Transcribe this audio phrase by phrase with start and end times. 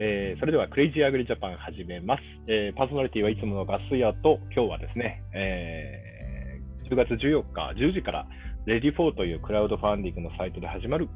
[0.00, 2.22] えーそれではクレイジーアグリジャパン始めます。
[2.46, 8.26] えーパーソナリティはいつものガス屋と、今日はですね、えー10月14日10時から、
[8.64, 11.08] READYFOR というクラウドファンディングのサイトで始まる、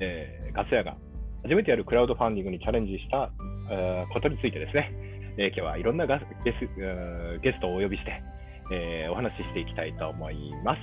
[0.00, 0.96] えーガス屋が
[1.44, 3.30] 初めてやるクラウドファンディングにチャレンジした、
[4.12, 4.90] ことについてですね、
[5.38, 6.66] えー今日はいろんなガスゲス
[7.40, 8.20] ゲストをお呼びして、
[8.72, 10.80] えーお話ししていきたいと思います。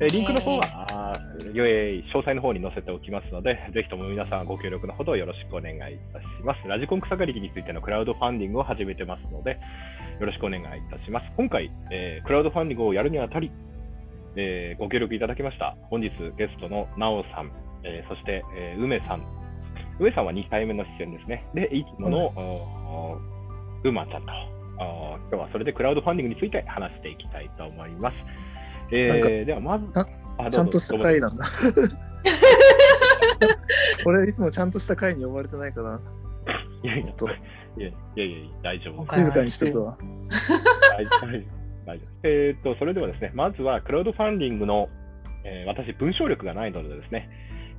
[0.00, 1.12] えーリンクの方は、
[1.44, 5.80] えー詳細の方に載せておきますので、ぜひとも皆さんご協力のほどよろしくお願いい
[6.12, 6.68] たします。
[6.68, 9.58] ラジコン草刈り機についてのクラウドファンディングを始めてますので、
[10.20, 11.26] よろしくお願いいたします。
[11.36, 13.50] 今回、えークラウドファンディングをやるにあたり、
[14.36, 15.76] えーご協力いただきました。
[15.90, 17.50] 本日ゲストのなおさん、
[17.82, 19.22] えーそして、えー梅さん。
[19.98, 21.44] 梅さんは2回目の出演ですね。
[21.54, 23.18] で、いつもの、
[23.82, 24.28] うまちゃんと、
[24.78, 28.16] 今日はそれでクラウドファンディングについて話していきたいと思います。
[28.92, 29.86] えなんかー、ではまず、
[30.50, 31.44] ちゃんとした回なんだ。
[34.06, 36.00] 俺 いつもちゃんとした回に呼ばれてないから、
[36.82, 37.30] いやいや、とい
[37.82, 39.16] やいやいや大丈夫。
[39.16, 39.98] 静かにしとくわ。
[40.96, 41.26] 大丈夫
[41.86, 42.08] 大丈夫。
[42.22, 44.88] えーっと、それではですね、まずはクラウドファンディングの、
[45.44, 47.28] えー私、文章力がないのでですね、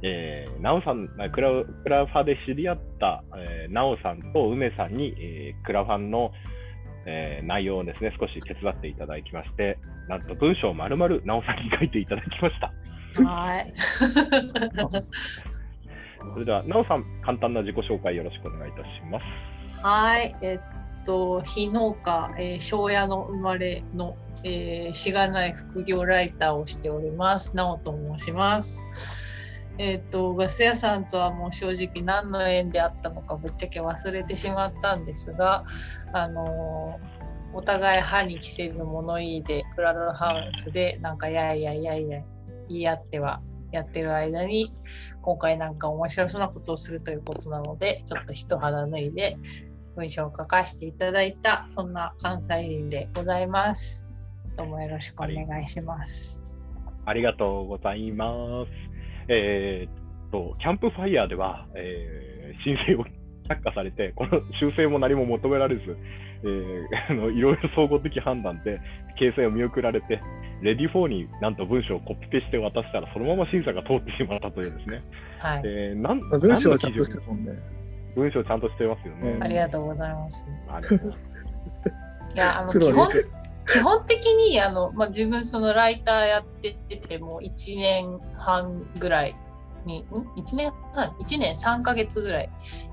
[0.02, 6.32] えー、なおさん、クラウクラファで知り合った、えー、なおさんと梅さんに、えークラファンの、
[7.10, 12.72] えー内容をですね、少し手伝っていただきまして、なんと文章を丸々なおさんに書いていただきました。
[13.28, 13.74] はい。
[16.34, 19.26] それでは、なおさん、簡単な自己紹介よろしくお願いいたします。
[19.82, 20.36] はい。
[20.42, 27.56] えっと、非農家、えー庄屋の生まれの、えーしがない副業ライターをしております。
[27.56, 28.86] なおと申します。
[29.80, 35.64] えっと、ガス屋さんとはもう正直何の縁であったのかぶっちゃけ忘れてしまったんですが、
[36.14, 37.20] あのー
[37.54, 42.22] お互い歯に着せぬ物言いでクラブハウスでなんかやいやいやいや
[42.68, 43.42] 言い合っては
[43.72, 44.74] やってる間に
[45.22, 49.38] 今回なんか面白そうなことをするということなのでちょっと一肌脱いで
[49.96, 54.12] 文章を書かせていただいたそんな関西人でございます。
[54.56, 56.60] どうもよろしくお願いします。
[57.06, 58.89] ありがとうございます。
[59.30, 62.30] えーっと、キャンプファイヤーでは、えー
[62.66, 63.06] 申請を
[63.48, 65.82] 却下されて、この修正も何も求められず、
[66.44, 68.82] えー あのいろいろ総合的判断で
[69.20, 70.20] 掲載を見送られて、
[70.62, 75.02] レディ4になんと文章をコピペして渡したら、そのまま審査が通ってしまったというですね。
[75.38, 75.62] はい。
[75.64, 77.54] えーなんまあ文章はちゃんとしてるもんね。
[78.16, 79.32] 文章ちゃんとしてますよね。
[79.32, 80.48] うんありがとうございます。
[80.68, 81.14] ありがとう
[82.36, 83.39] いやあの基本ね
[83.72, 89.36] 基本的にあの、まあ、自分そのライターやってても1年半ぐらい
[89.86, 92.50] にん？1年半？1年？3ヶ月ぐらい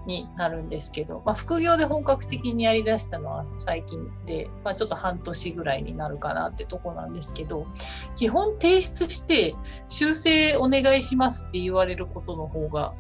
[0.06, 7.66] になるんですけど、まあ、副業で本格的にやりだしたのは最近で、まあ、ちょっと半年ぐらいになるかなってとこなんですけど
[8.14, 9.54] 基本提出して
[9.88, 12.94] 修正お願いしますって言われることの方が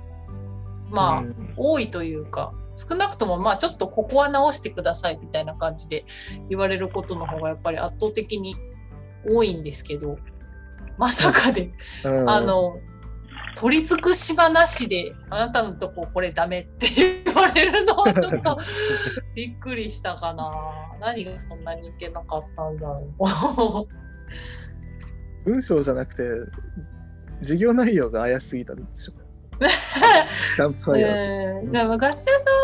[0.90, 1.54] まあ、うん。
[1.56, 6.04] 多いというか少なくともまあちょっとここは直してくださいみたいな感じで
[6.48, 8.56] 言われることの方がやっぱり圧倒的に
[9.26, 10.18] 多いんですけど
[10.98, 11.70] まさかで
[12.04, 12.30] うん。
[12.30, 12.78] あの
[13.56, 16.88] 取り尽くし場なしであなたのとここれダメって
[17.24, 18.58] 言われるのはちょっと
[19.34, 20.52] びっくりしたかな。
[21.00, 25.50] 何がそんなにいけなかったんだろう。
[25.50, 26.22] 文章じゃなくて、
[27.40, 29.12] 事業内容が怪しすぎたんでしょ。
[29.12, 31.58] キャンプファイヤー。
[31.60, 32.54] うんでもガス屋さん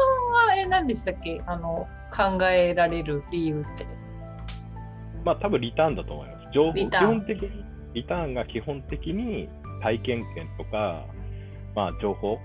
[0.51, 1.41] はえ何でしたっけ？
[1.47, 3.87] あの考えられる理由って。
[5.25, 6.53] まあ、多分リターンだと思います。
[6.53, 7.07] 情報基リターン。
[7.07, 9.49] 本的に、リターンが基本的に
[9.83, 11.05] 体験券とか、
[11.75, 12.39] まあ、情報、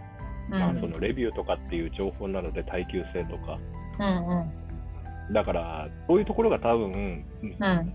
[0.50, 3.60] まあ、そのレビューとかっていう情報なので耐久性とか、
[4.00, 5.34] うんうん。
[5.34, 7.26] だから、そういうところが多分、うん。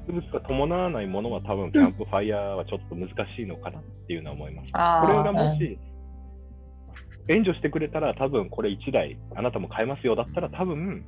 [0.07, 4.71] 実物が伴わないものは多分、キャンプファイヤーはちょっと難しいのかなっていうのは思います。
[4.75, 5.07] あー。
[5.07, 5.79] これがもし、
[7.29, 11.05] 援助してくれたら、多分これ1台、あなたも買えますよだったら、多分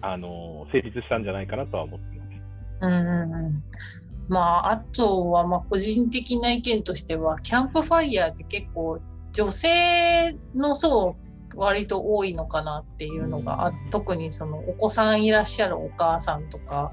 [0.00, 2.28] あの成立したんじゃないかなとは思ってます。
[2.80, 3.62] うん
[4.28, 9.00] まああとはまあ個人的な意見としてはキャンプファイヤーって結構
[9.32, 11.16] 女性の層
[11.56, 16.92] 割と多いのかなっていうのが、あ特にそのお子さんいらっしゃるお母さんとか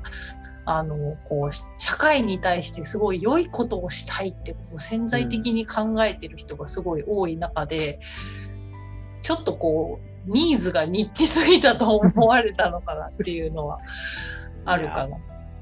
[0.66, 8.00] あのこう社会に対してすごい良いことをしたいってこう潜在的に考えてる人がすごい多い中で、
[9.22, 13.80] ちょっとこうニーズがニッチすぎたと思われたのかなっていうのは
[14.66, 15.18] あるかな。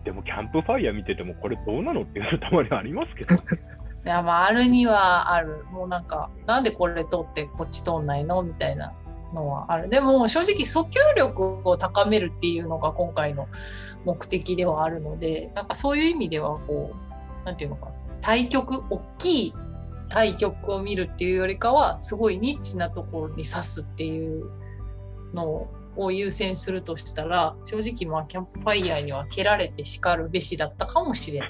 [0.05, 3.35] でもキャンプファイヤー見ててもこれどうなのっていうのたまにありますけど。
[3.35, 3.37] い
[4.05, 8.43] やまああるにはあるもうなんかなんでこれ通ってこっち通んないの？
[8.43, 8.93] みたいな
[9.33, 13.47] のはあるでも正直訴求力を高めるっていうのが今回の
[14.05, 16.93] 目的ではあるのでなんかそういう意味ではこ
[17.43, 17.91] うなんていうのか
[18.21, 19.53] 対局大きい
[20.09, 24.49] 対局を見るっていうよりかはすごいニッチなところに指すっていう
[25.33, 31.49] のを優先するとしたら正直まあキャンプファイヤーには蹴られて叱るべしだったかもしれない。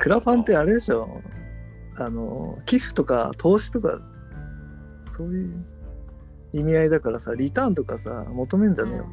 [0.00, 1.22] クラファンってあれでしょ
[1.96, 3.98] あの寄付とか投資とか
[5.02, 5.64] そういう
[6.52, 9.06] 意味合いだからさリターンとかさ求めんじゃねえよ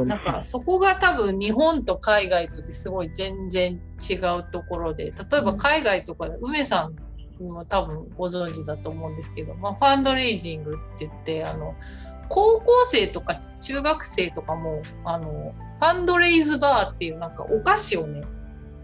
[0.00, 0.08] うん。
[0.08, 6.88] なんかそこが多分日本と海外とですごい全然違うところで例えば海外とかで梅さ
[7.40, 11.74] んも多分ご存知だと思うんですけど、まあ、ファンドレイジングって言ってあの
[12.28, 18.22] 高校生とか中学生とかもあのファンドレイズバーっていうなんかお菓子をね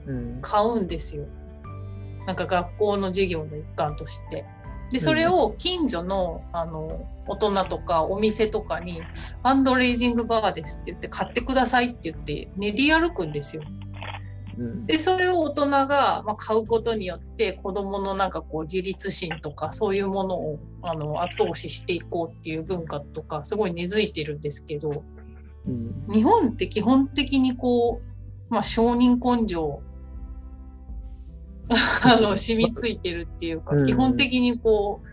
[0.06, 0.38] うん。
[0.40, 1.26] 買うんですよ。
[2.26, 4.44] なんか学校の授業の一環として。
[4.92, 13.62] で、それを近所のあの大人とかお店とかに、ファンドレイジングバーですって言って買ってくださいって言って練り歩くんですよ。
[14.58, 14.86] うん。
[14.86, 24.90] で、それを大人が、まあ、買うことによって子供のなんかこう自立心とかそういうものをあの後押ししていこうっていう文化とかすごい根付いてるんですけど、
[25.66, 26.04] うん。
[26.12, 29.80] 日本って基本的にこう、まあ、承認根性
[32.04, 33.86] あの染みついてるっていうか、うん。
[33.86, 35.08] 基本的にこう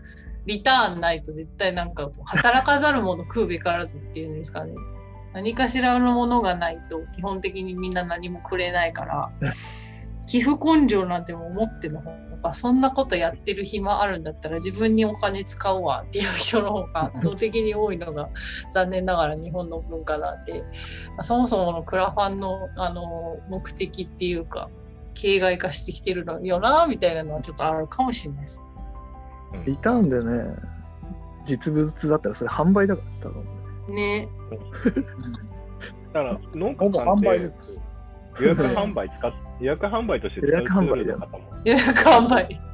[0.46, 4.72] リターンないと絶対なんかこう働かざる者食うべからずっていうんですかね。
[5.32, 9.30] 何かしらのものがないと基本的にみんな何もくれないから
[10.26, 12.10] 寄付根性なんても思ってのほ
[12.40, 18.28] かそんなことやってる暇あるんだったら自分にお金使うわっていう人の方が 圧倒的に多いのが
[18.72, 20.62] 残念ながら日本の文化なんで、
[21.10, 24.68] まあそもそものクラファンのあの目的っていうか
[25.14, 28.62] 形骸化してきてるのよなみたいなのはちょっとあるかもしれないです。
[29.66, 30.54] リターンでね
[31.44, 34.28] 実物だったらそれ販売だから多分ね。
[36.12, 37.78] だから農家さんって売です。
[38.40, 42.60] 予約販売使っ予約販売として予約販売だよの方も予約販売。
[42.64, 42.70] うん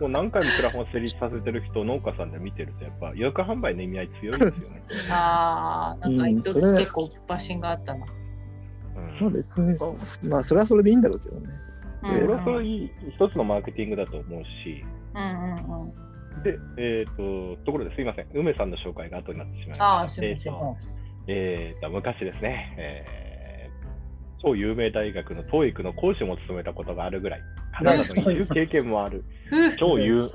[0.00, 4.82] もう何回もクラファンを成立させてる人、農家さんで見てると、やっぱ予約販売の意味合い強いですよね。
[5.10, 8.06] ああ、なんか一時うんそれ結構バッシングあったな。
[8.96, 9.76] うんまあ別に
[10.30, 11.48] まあそれはそれでいいんだろうけどね
[12.02, 12.90] うんそれはそれ一
[13.30, 16.42] つのマーケティングだと思うし、うんうんうん。
[16.42, 19.84] で、えっ、と、ところですいません、梅さんの紹介が後になってしまいました。
[19.84, 20.54] ああ、すみません。
[20.54, 20.76] えーと
[21.26, 23.20] えーと昔ですね、えー
[24.42, 27.42] 超有名大学の TOEIC の講師も務めたことがあるぐらい、
[27.76, 30.30] カナダの移住経験もある、ふ超有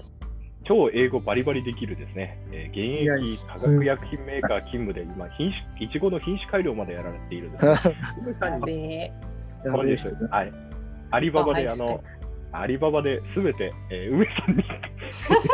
[0.68, 7.73] 超英語バリバリできるですね、えー現役化学薬品メーカー勤務で今品種、いちごの品種改良までやられているです、ね、
[8.21, 9.11] 梅さんにやべえ。
[9.65, 10.53] や本日べえ人ねはい、
[11.15, 12.03] アリババでああの、
[12.51, 14.63] アリババで全て、えー梅さんに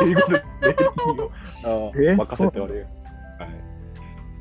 [0.08, 2.86] 英語でレーティングを任せており、はい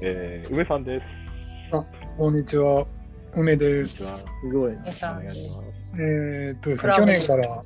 [0.01, 1.05] えー梅さんです。
[2.17, 2.87] こんにちは。
[3.35, 4.03] 梅です。
[4.03, 5.69] すごいね皆さんお願いします。
[5.97, 7.65] えーっとですね、去年から、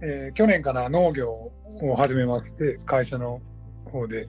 [0.00, 1.52] えー去年から農業を
[1.96, 3.42] 始めまして、会社の
[3.90, 4.26] 方で、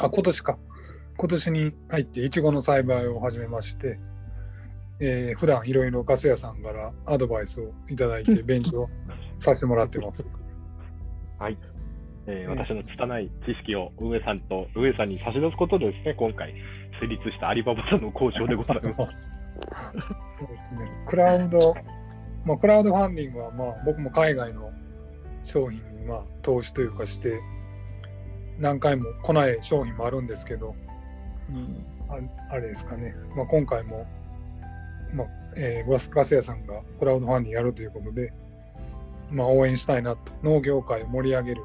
[0.00, 0.58] あ、今年か。
[1.16, 3.98] 今年に入っていちごの栽培を始めまして、
[5.00, 8.88] えー普段いろいろガス屋さんからアドバイスをいただいて勉強
[9.40, 10.58] させてもらってます。
[11.38, 11.58] はい。
[12.26, 16.54] えーうん私の拙い知識を上さんと上さんに差し出すことでですね、今回
[17.00, 18.96] 成立したアリババとの交渉でございます。
[20.38, 20.80] そうですね。
[21.06, 21.74] クラウド、
[22.44, 24.70] まあ、クラウドファンディングは、まあ、僕も海外の
[25.42, 27.40] 商品に、まあ、投資というかして、
[28.58, 30.74] 何回も来ない商品もあるんですけど、
[31.50, 32.18] うんあ
[32.50, 34.06] あれですかね、まあ、今回も、
[35.14, 38.32] まあえーガスガス屋さんがクラウドファンディングやるということで、
[39.30, 41.62] まあ、応援したいなと、農業界を盛り上げる、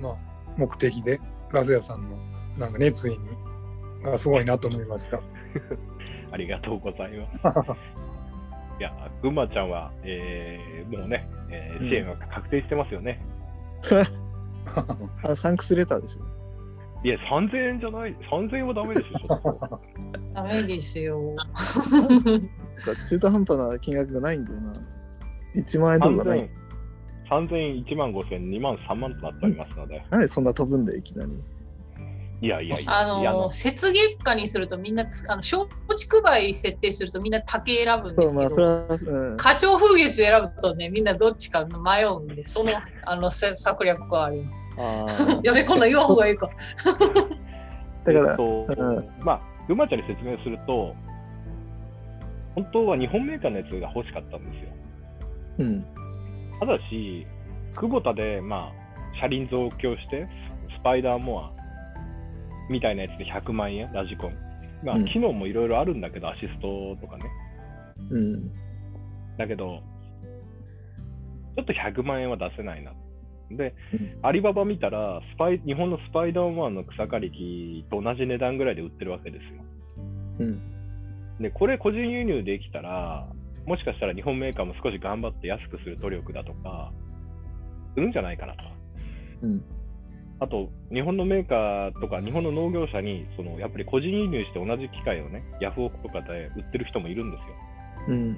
[0.00, 0.16] まあ、
[0.56, 2.16] 目的で、ガス屋さんの
[2.58, 3.18] なんか熱意に
[4.02, 5.20] がすごいなと思いました。
[6.30, 7.12] ありがとうござい
[7.42, 7.70] ます。
[8.78, 13.20] いや、ぐんまちゃんは、えーもうね、えー支援は確定してますよね。
[15.22, 16.20] あサンクスレターでしょ
[17.04, 19.18] いや、3000円じゃない、3000円はダメですよ。
[20.34, 21.36] ダメですよ。
[23.06, 24.72] 中途半端な金額がないんだよな
[25.54, 26.50] 1万円とかない
[27.30, 30.02] 3000円、1万5000円、2万、3万となっておりますので。
[30.10, 31.32] なんでそんな飛ぶんだよいきなり
[32.44, 35.66] いいやいやいや、あの雪月花にするとみんなつあの松
[36.10, 39.36] 竹梅設定するとみんな竹選ぶんですけどそれは、うん。
[39.38, 42.72] 花鳥風月選ぶとねみんなどっちか迷うんでその
[43.06, 44.68] あのせ策略はあります。
[44.78, 45.40] ああ。
[45.42, 46.48] やべこんなん言わん方がいいか。
[48.04, 50.94] だからえっとうんまあ、群馬ちゃんに説明すると、
[52.54, 54.70] 本当は日本メーカーのやつが欲しかったんですよ。
[55.60, 55.86] うん。
[56.60, 57.26] ただし、
[57.74, 58.72] 久保田で、まあ、
[59.20, 60.28] 車輪増強して、
[60.78, 61.63] スパイダーモア
[62.70, 64.34] みたいなやつで100万円、ラジコン。
[64.84, 67.24] まあ、うん機能もいろいろあるんだけど、アシストとかね。
[68.10, 68.50] うん。
[69.38, 69.80] だけど、
[71.56, 72.92] ちょっと100万円は出せないな。
[73.50, 79.64] で、うんアリババ見たらスパイ、日本のスパイダーマンの草刈り機と同じ値段ぐらいで売ってるわけですよ。
[80.40, 80.74] うん。
[81.40, 83.28] で、これ個人輸入できたら、
[83.66, 86.92] もしかしたら日本メーカーも少し頑張って安くする努力だとか、
[87.94, 88.62] するんじゃないかなと。
[89.42, 89.64] うん。
[90.40, 97.54] あと、日本のメーカーとか、日本の農業者に、そのやっぱり個人輸入して同じ機械をね、ヤフオクとかで売ってる人もいるんですよ。
[98.08, 98.36] うん。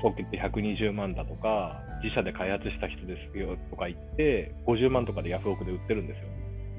[0.00, 6.26] ソケット120万だとか、自社で開発した人ですよとか言って、50万とかでヤフオクで売ってるんですよ。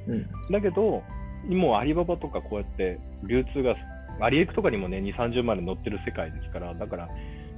[0.08, 0.52] うん。
[0.52, 1.04] だけど、
[1.50, 3.76] もうアリババとかこうやって流通が、
[4.22, 7.10] アリエクとかにもね、2、30万で載ってる世界ですから、だから、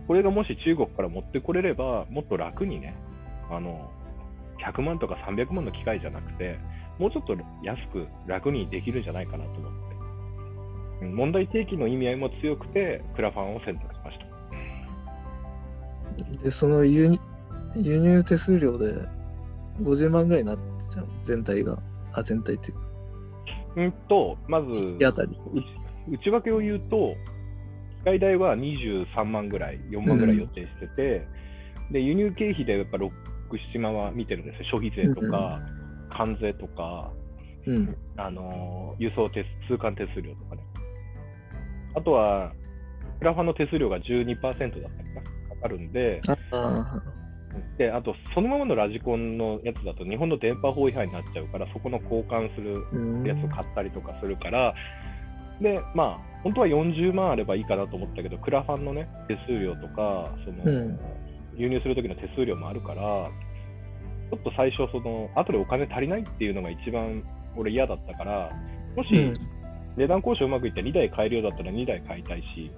[0.07, 2.95] これがもし中国から持ってこれれば、もっと楽にね、
[3.51, 3.91] あの、
[4.65, 6.57] 100万とか300万の機械じゃなくて、
[6.99, 9.77] もうちょっと安く楽にできるんじゃないかなと思って。
[11.01, 14.19] うん問題提起の意味合いも強くて、クラファンを選択しまし
[16.37, 16.43] た。
[16.43, 17.17] で、その輸入
[17.75, 19.07] 輸入手数料で
[19.81, 20.63] 50万ぐらいになって
[20.93, 21.07] ちゃう。
[21.23, 21.77] 全体が。
[22.13, 22.81] あ、全体っていうか。
[23.77, 24.67] うんと、まず。
[24.99, 25.13] 内
[26.09, 27.15] 内訳を言うと、
[27.99, 31.27] 機械代は23万ぐらい、4万ぐらい予定してて、
[31.91, 33.11] で、輸入経費でやっぱ6、
[33.73, 34.79] 7万は見てるんですよ。
[34.79, 35.61] 消費税とか、
[36.19, 37.13] 関税とか、
[37.65, 37.95] うん。
[38.17, 40.61] あのー輸送手数通関手数料とかね。
[41.95, 42.51] あとは、
[43.19, 47.01] クラファンの手数料が12%だったかな、かかるんで、ああ
[47.77, 52.83] で、あと、そのままのラジコンのやつだと日本の電波法違反になっちゃうから、そこの交換する。
[53.25, 54.73] やつを買ったりとかするから、
[55.61, 60.99] で、まあ、本当は40万あればいいかなと思ったけど、クラファンのね、手数料とか、その、うん
[61.59, 63.29] 輸入する時の手数料もあるから、
[64.31, 67.23] ちょっと最初、その、後でお金足りないっていうのが一番
[67.55, 68.51] 俺嫌だったから、
[68.95, 69.59] もし、うん
[69.97, 72.71] 値段交渉うまくいって2台買えるようだったら2台買いたいし、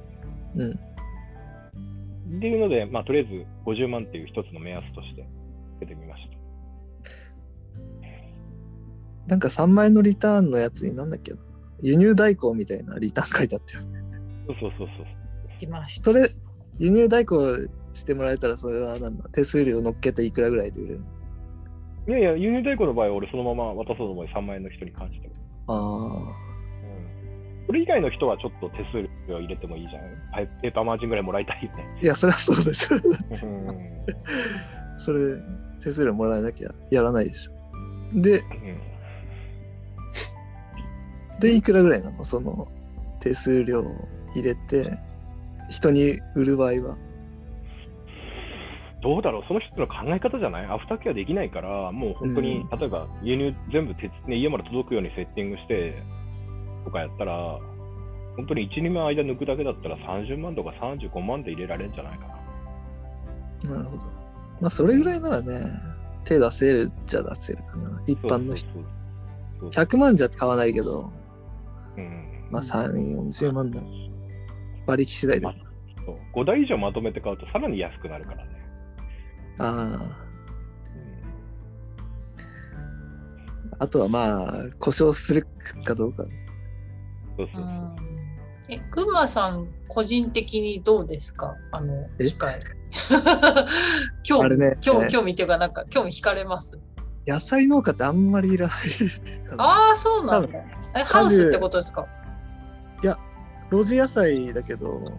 [0.55, 0.72] うん。
[0.72, 5.27] っていうので、まあ、とりあえず50万っていう一つの目安として
[5.81, 6.31] 出てみました。
[9.27, 11.38] なんか3万円のリターンのやつになんだっけな。
[11.81, 13.84] 輸入代行みたいなリターン書いてあったよ。
[14.48, 15.05] そうそうそうそう。
[15.60, 16.05] 来ました。
[16.05, 16.27] それ、
[16.79, 17.38] 輸入代行
[17.93, 21.05] してもらえたら、それはなんだ、手数料乗っけていくらぐらいで売れるの？
[22.08, 25.27] いやいや、輸入代行の場合は俺そのまま渡そうと思い3万円の人に関して
[25.67, 25.75] は。
[25.75, 26.51] あうん
[27.67, 30.03] それ以外の人はちょっと手数料入れてもいいじゃん。
[30.34, 31.86] はいペーパーマージンぐらいもらいたいよね。
[31.98, 32.00] あ。
[32.03, 32.96] いや、それはそうでしょ。
[32.96, 33.00] う
[33.48, 34.05] ん
[34.98, 35.20] それ、
[35.84, 37.51] 手数料もらえなきゃやらないでしょ。
[38.20, 38.39] で、
[41.39, 42.24] で、いくらぐらいなの？
[42.25, 42.67] その、
[43.20, 43.84] 手数料
[44.36, 44.91] 入れて、
[45.70, 46.98] 人に売る場合は？
[49.01, 50.65] どうだろう、その人の考え方じゃない？
[50.65, 56.01] アフターケアできないから、もう本当に、うん例えば輸入全部鉄、ね、家まで届くようにセッティングして
[56.86, 57.60] とかやったら、
[58.38, 62.27] 本当に1、2万間抜くだけだったら30万とか35万で入れられるんじゃないか
[63.65, 63.77] な。
[63.77, 64.03] なるほど。
[64.62, 65.62] まあ、それぐらいならね、
[66.24, 68.01] 手出せるっちゃ出せるかな。
[68.08, 68.70] 一般の人。
[68.72, 68.84] そう
[69.60, 71.12] そうそう100万じゃ買わないけど、
[71.98, 72.91] うんまあ、3、
[73.29, 73.81] 40万だ。
[74.88, 75.46] 馬力次第で。
[75.46, 75.53] ま
[76.05, 78.51] そう5台以上まとめて買うとさらに安くなるからね。
[79.62, 80.15] あ
[83.80, 83.84] あ。
[83.84, 85.48] あとはまあ、故障する
[85.86, 86.24] かどうか。
[87.38, 87.65] そうそうう。
[87.65, 87.96] ん
[88.70, 91.56] え、くまさん、個人的にどうですか？
[91.72, 92.25] あの、え？
[92.25, 92.60] 機械。
[94.24, 96.80] 興味、あれね興興味っていうか、なんか、興味惹かれます？
[97.27, 98.77] 野菜農家ってあんまりいらない。
[99.58, 100.60] ああ、そうなんだ。
[100.96, 102.08] え、ハウスってことですか？
[103.72, 105.18] 露地野菜だけど、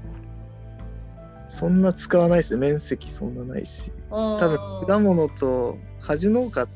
[1.52, 2.60] そんな使わないですね。
[2.60, 3.92] 面積そんなないし。
[4.08, 6.66] 多多分、果物と果樹農家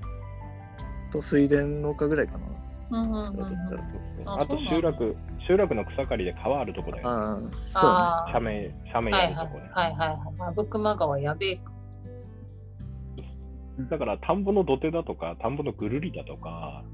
[1.10, 2.46] と水田農家ぐらいかな。
[2.90, 5.16] ああと集落、
[5.48, 7.08] 集落の草刈りで川あるとこだよ。
[7.08, 7.50] ああ、そう
[7.84, 9.70] あ斜面、斜面あるとこね。
[9.72, 10.18] はいはいはい。
[10.40, 11.72] 阿武隈川やべえか。
[13.90, 16.84] だから田んぼの土手だとか、田んぼのぐるりだとか、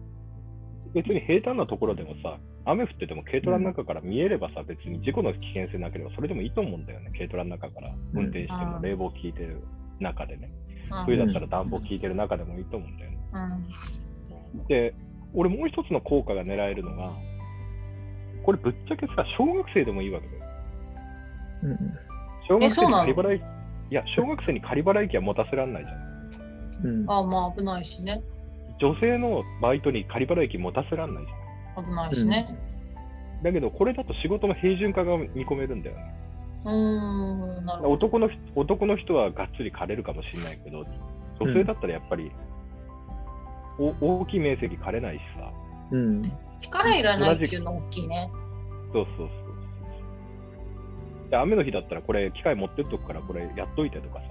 [0.94, 9.62] 別に平坦なところでもさ、雨降ってても軽トラの中から見えればさ、別に事故の危険性なければそれでもいいと思うんだよね、軽トラの中から運転してもうん冷房効いてる
[10.00, 10.50] 中でね。
[10.50, 10.62] うん
[11.06, 13.18] 冬だったら暖房効いてる中でもいいと思うんだよね。
[13.32, 14.94] うんで、
[15.32, 17.12] 俺もう一つの効果が狙えるのが、
[18.44, 20.42] これぶっちゃけさ、小学生でもいいわけだよ。
[21.64, 21.78] うん
[22.46, 23.42] 小学生に仮払い、
[23.90, 26.86] いや、小学生に仮払い機は持たせられないじゃん。
[26.86, 28.20] うんああ、まあ危ないしね。
[28.78, 31.41] 女性のバイトに仮払い機持たせられないじゃん。
[31.76, 32.56] 危ないしね。
[33.42, 36.14] だけど、これだと仕事の平準化が見込めるんだよね。
[36.64, 37.92] うーん、なるほど。
[37.92, 40.84] 男の人男の人はがっつり枯れるかもしれないけど、
[41.40, 42.30] 女性だったらやっぱり、
[43.78, 45.50] お大きい面積枯れないしさ。
[45.90, 48.30] うん力いらないっていうの大きいね。
[48.92, 49.32] そうそうそうそ
[51.26, 51.30] う。
[51.30, 54.24] で雨の日だったらこれ機械持ってっとくからこれやっといてとかさ、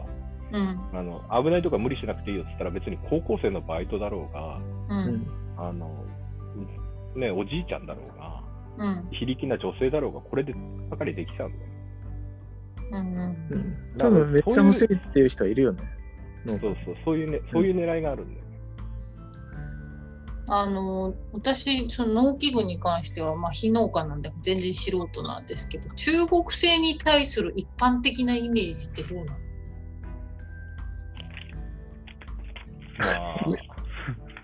[0.54, 0.80] うん。
[0.94, 4.62] あの危ないとか無理しなくていいよって言ったら別に高校生のバイトだろうが、う。
[4.90, 6.06] うんんあの、
[7.16, 8.44] ね、おじいちゃんだろうが、
[8.78, 9.10] うん。
[9.12, 10.54] 非力な女性だろうが、これで
[10.90, 11.72] ばかりできちゃうんだよ。
[12.92, 12.98] うん。
[12.98, 15.82] うんうん多分めっちゃ欲しいっていう人はいるよね。
[16.46, 16.76] そうそう、
[17.06, 18.52] そういうね、そういう狙いがあるんだよね。
[20.48, 29.38] あの私その農機具に関しては、まあ、非農家なんで全然素人なんですけど中国製に対する一般的なイメージってどうなの？
[33.00, 33.31] まあ、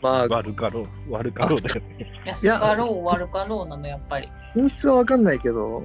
[0.01, 2.21] まあ、悪かろう、悪かろうだよね。
[2.25, 4.29] 安かろう悪かろうなのやっぱり。
[4.53, 5.81] 品質はわかんないけど、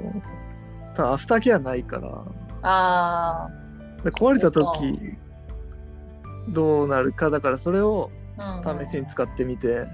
[0.94, 2.24] ただアフターケアないから、
[2.62, 3.48] あ
[4.04, 5.16] で壊れた時
[6.48, 8.86] どうなるかだからそれをあ、うんうん。
[8.86, 9.86] 試しに使ってみて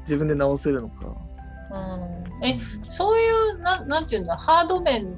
[0.00, 1.16] 自分で直せるのか。
[1.72, 5.16] うん、えそういうななんていうんだハード面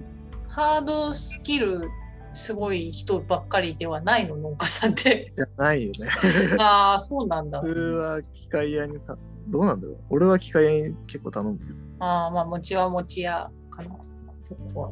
[0.48, 1.88] ハードスキル
[2.36, 5.32] すごい人ばっかりではないの農家さんって。
[5.34, 6.08] じゃないよね。
[6.60, 7.60] ああそうなんだ。
[7.60, 9.16] 普通は機械屋にた、
[9.48, 9.96] どうなんだろう。
[10.10, 11.70] 俺は機械屋に結構頼むけど。
[11.98, 13.96] ああまあ餅は餅屋かな。
[14.42, 14.90] そこは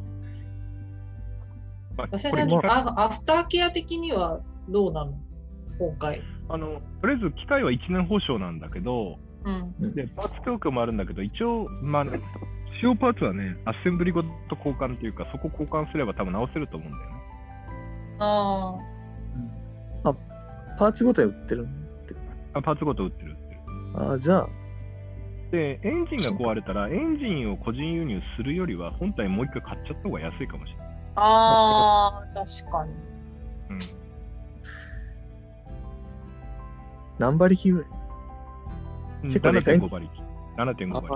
[1.95, 5.13] まあ吉田さんアフターケア的にはどうなの？
[5.79, 6.21] 今回。
[6.49, 9.93] あのとりあえず機械は1年保証なんだけど、うん。
[9.93, 17.25] でパーツ強化もあるんだけど、一応、まあ、使用パーツはね、アッセンブリごと交換というか、そこ交換すれば多分直せると思うんだよね。
[18.19, 18.79] ああ、
[20.05, 20.09] うん。
[20.09, 20.15] あ、
[20.77, 21.67] パーツごと売ってる
[22.53, 23.35] あ、パーツごと売ってる
[23.95, 24.47] あ、じゃあ。
[25.51, 30.87] で、エンジンが壊れたら、エンジンを個人輸入するよりは、本体もう一回買っちゃった方が安いかもしれない。
[31.15, 32.91] ああ、確かに。
[33.69, 33.79] うん。
[37.19, 39.33] 何馬力ぐらい？
[39.33, 39.61] 結構で。
[39.61, 40.11] 7.5馬力。
[40.57, 41.15] 7.5馬力。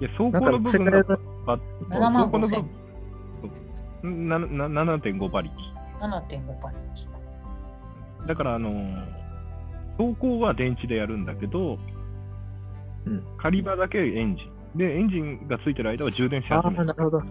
[0.00, 1.04] いや、走行の部分が、
[4.02, 5.54] 7.5馬力。
[6.00, 6.78] 7.5馬力。
[8.26, 8.70] だから、あの
[9.96, 11.78] 走行は電池でやるんだけど、
[13.06, 14.78] うん、狩場だけエンジン。
[14.78, 16.46] で、エンジンがついてる間は充電し。
[16.50, 17.18] ああ、なるほど。
[17.20, 17.22] あ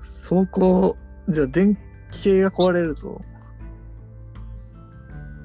[0.00, 0.96] 走行、
[1.28, 1.76] じゃあ電
[2.10, 3.20] 気系が壊れると、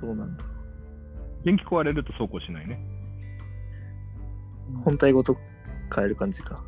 [0.01, 0.43] どうなんだ？
[1.43, 2.79] 電気壊れると走行しないね。
[4.85, 5.35] 本体ごと
[5.93, 6.63] 変える感じか。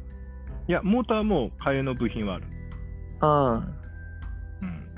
[0.67, 2.45] いや、モーターも替えの部品はある。
[3.21, 3.63] あ
[4.61, 4.95] うん。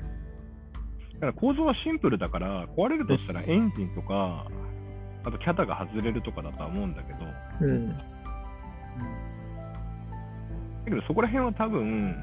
[1.14, 4.46] だから構造はシンプルだから、壊れるとしたらエンジンとか、
[5.24, 7.94] あとキャタが外れるとかだとは思うんだけど、だあ、うん。
[10.86, 12.16] けどそこら辺は多分、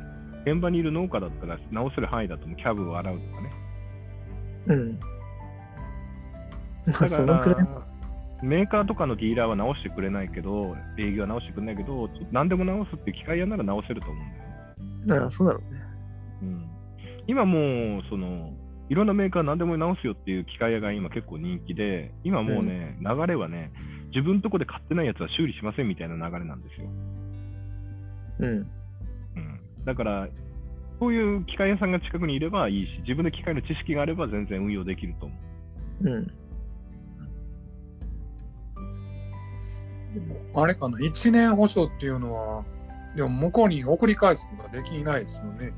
[0.45, 2.57] 現場にいる農家だったら直せる範囲だと思う。
[2.57, 3.51] キャブを洗うとかね。
[4.67, 4.99] うん。
[4.99, 5.07] ま
[6.87, 7.67] あ、だからそのくらい。、
[8.43, 14.19] メーカーとかのディーラーは直してくれないけど、営業は直してくれないけど、何でも直すって機械屋なら直せると思
[14.77, 15.81] うんだよそうだろうね。
[16.41, 16.69] うん、
[17.27, 18.53] 今もう、その、
[18.89, 23.71] いろんなメーカー何でも直すよっていう機械屋が今結構人気で、今もうね、流れはね、
[24.13, 26.87] 自分とこで買ってないやつは修理しませんみたいな流れなんですよ。
[28.39, 28.49] うん。
[28.49, 30.27] うん、だから、
[30.99, 35.35] そういう機械屋さんが近くにいればいいし、自分で機械の知識があれば全然運用できると思
[36.01, 36.09] う。
[36.09, 36.31] うん。
[40.53, 42.63] あれかな、1年保証っていうのは、
[43.15, 45.71] でも向こうに送り返すことができないですよね。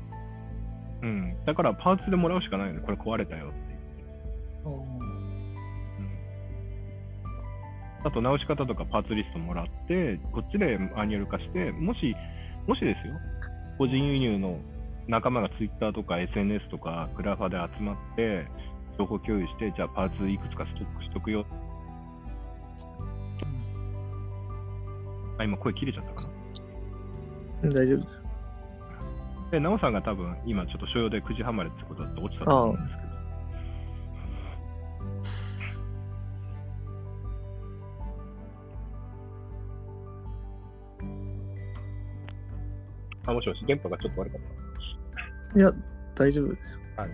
[1.02, 3.54] うん、だからパーツでもらうしかないよね、これ壊れたよって
[4.64, 4.92] 言って。
[5.02, 5.08] うん
[8.04, 12.14] あと直し方とかパーツリストもらって、こっちでマニュアル化して、もし、
[12.66, 13.14] もしですよ、
[13.76, 14.58] 個人輸入の
[15.08, 18.46] 仲間が Twitter とか SNS とかグラファで集まって、
[18.98, 21.44] 情報共有して、じゃあパーツいくつかストックしとくよ。
[25.38, 26.28] あ、今声切れちゃったか
[27.62, 27.70] な。
[27.70, 28.18] 大丈夫。
[29.50, 33.08] で、なおさんが多分今ちょっと所用で9時半までってことだと落ちたと思うんですけど。
[43.26, 44.40] あ、もしもし、電波がちょっと悪かっ
[45.52, 45.58] た。
[45.58, 45.72] いや、
[46.14, 46.60] 大丈夫です。
[46.96, 47.10] はい。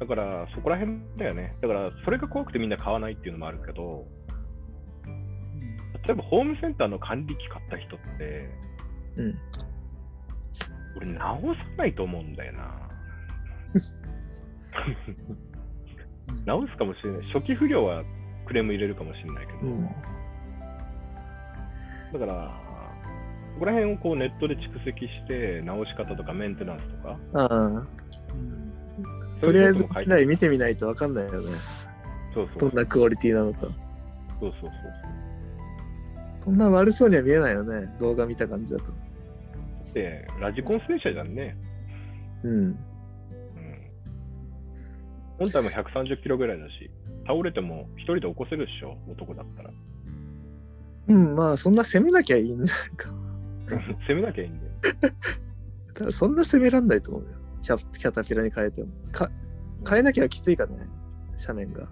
[0.00, 1.56] だから、そこら辺だよね。
[1.60, 4.06] だから、それが怖くてみんな買わないっていうのもあるけど、
[6.04, 8.50] 例えばホームセンターの管理機買った人って、
[9.16, 9.38] うん。
[10.96, 12.88] 俺直さないと思うんだよな。
[16.44, 17.22] 直すかもしれない。
[17.32, 18.02] 初期不良は
[18.46, 19.84] クレーム入れるかもしれないけど、うん。
[22.12, 22.60] だから、
[23.54, 27.86] ここら辺をこうネットで蓄積して、直し方とかメンテナンスとか、あ
[29.40, 31.38] とりあえずいうことも書い見てみないとわかんないよね。
[32.34, 33.60] そうそうどんなクオリティなのか。
[33.60, 33.70] そう
[34.40, 34.72] そうそう。
[36.42, 37.94] そんな悪そうには見えないよね。
[38.00, 38.84] 動画見た感じだと。
[39.94, 41.56] で、ラジコン戦車じゃんね。
[42.42, 42.64] うん。
[42.64, 42.76] うん。
[45.38, 46.90] 本体も130キロぐらいだし、
[47.26, 49.70] 倒れても一人で起こせるっしょ、男だったら。
[51.08, 53.10] うん、まあそんな攻めなきゃいいんじゃないか。
[54.08, 54.72] 攻めなきゃいいんだよ。
[55.94, 57.28] ただそんな攻めらんないと思うよ。
[57.62, 58.90] キャキャタピラに変えても。
[59.12, 59.30] か
[59.88, 60.76] 変えなきゃきついかね、
[61.38, 61.88] 斜面が。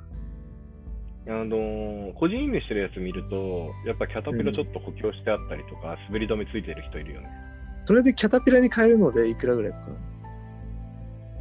[1.30, 7.28] あのー個人輸入してるやつ見ると、やっぱキャタピラちょっと補強してあったりとか、滑り止めついてる人いるよね。
[7.84, 9.78] それでキャタピラに変えるのでいくらぐらいか？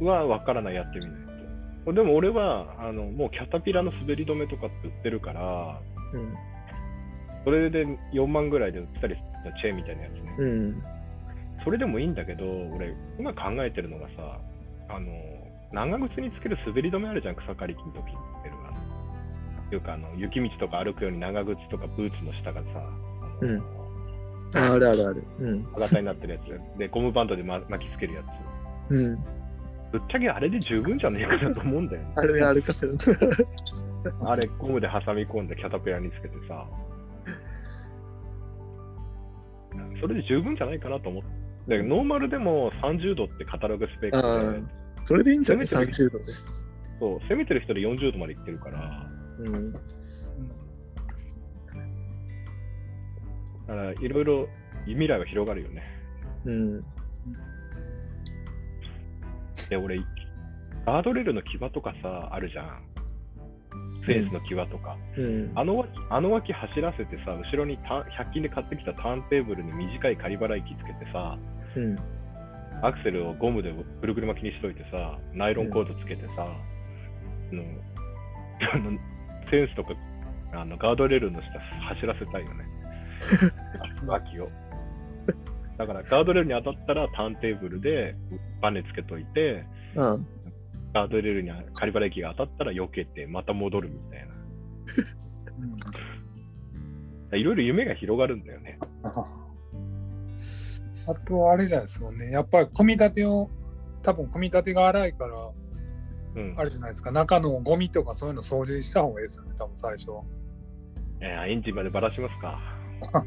[0.00, 0.10] な。
[0.12, 1.14] は分からない、やってみない
[1.84, 1.92] と。
[1.92, 5.80] でも俺は、あのもうキャタピラの滑り止めとかって売ってるから、
[6.14, 6.34] うん。
[7.44, 10.34] それで4万ぐらいで売ってたりしたチェーンみたいなやつね。
[10.38, 10.82] うん。
[11.64, 14.38] それでもいいんだけど、俺、今考えてるのがさ、
[14.88, 15.10] あの、
[15.72, 18.14] 長靴につける滑り止めあるじゃん、草刈り機の時っていうのが。
[18.14, 18.59] って
[19.74, 22.68] いうか、あの、雪道とか歩くように長靴とかブーツの下がさ、
[23.40, 23.62] うん
[24.52, 25.24] ああるあるある。
[25.38, 25.62] うん。
[25.74, 26.38] 歯型になってるや
[26.74, 28.22] つで、ゴムバンドでま巻きつけるや
[28.88, 28.92] つ。
[28.92, 29.16] うん。
[29.92, 32.12] ぶっちゃけあれで十分じゃねえかなと思うんだよね。
[32.16, 32.96] あれで歩かせる。
[34.24, 36.66] あれ、ゴムで挟み込んでキャタピラにつけてさ。
[40.00, 41.28] それで十分じゃないかなと思って。
[41.68, 46.24] だけどノーマルでも30度ってカタログスペッあクであ、それでいいんじゃない攻めてる ?30 度で。
[46.98, 49.09] そう、攻めてる人で40度までいってるから、
[49.44, 49.72] うん。
[49.72, 49.78] だ
[53.66, 54.48] からいろいろ
[54.86, 55.82] 未来は広がるよね。
[56.44, 56.84] うん。
[59.68, 59.98] で、俺、
[60.86, 62.82] ガードレールの際とかさ、あるじゃん。
[64.02, 64.96] フェンスの際とか。
[65.16, 65.52] うん。
[65.54, 71.38] あの脇あの脇走らせてさ、後ろにタ100均で買ってきたターンテーブルに短い仮払い機つけてさ、
[71.76, 71.96] うん。
[72.82, 77.62] アクセルをゴムでぐるぐる巻きにしといてさ、ナイロンコードつけてさ、あの
[78.72, 78.98] あの
[79.50, 79.90] フェンスとか
[80.52, 81.46] あのガードレールの下
[81.94, 82.64] 走らせたいよね。
[84.06, 84.48] 脇を。
[85.76, 88.14] だからガードレールに当たったらターンテーブルで
[88.60, 89.64] バネつけといて、
[89.96, 90.16] あ
[90.94, 94.26] ガードレールに仮払い機が当たったら避けて、また戻るみたい
[97.30, 97.36] な。
[97.36, 98.78] いろいろ夢が広がるんだよね。
[101.06, 102.30] あとあれじゃないですもんね。
[102.30, 103.48] やっぱり組み立てを、
[104.02, 105.69] 多分組み立てが荒いから、うん
[106.56, 110.22] あれじゃないですか、中のゴミとかそういうの掃除した方がいいですよね、多分最初は。
[111.20, 112.58] えーエンジンまでばらしますか。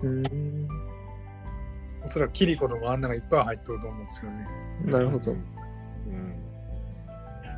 [0.01, 0.67] うん。
[2.03, 4.47] おそらくキリコとかあんなのがいっぱい入っとると思うんですよね。
[4.85, 5.31] なるほど。
[5.31, 5.39] うん。